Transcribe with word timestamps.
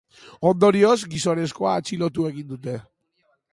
Ondorioz, 0.51 0.95
gizonezkoa 1.11 1.75
atxilotu 1.83 2.27
egin 2.33 2.51
dute. 2.55 2.77